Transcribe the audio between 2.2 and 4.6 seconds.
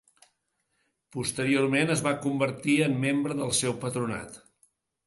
convertir en membre del seu patronat.